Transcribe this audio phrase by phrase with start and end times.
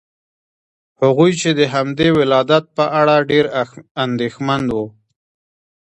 [1.01, 3.45] هغوی د همدې ولادت په اړه ډېر
[4.05, 4.85] اندېښمن وو.